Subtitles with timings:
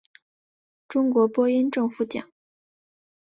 [0.87, 2.27] 中国播音政府奖。